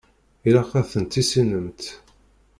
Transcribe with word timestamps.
Ilaq 0.47 0.71
ad 0.79 0.87
ten-tissinemt. 0.91 1.81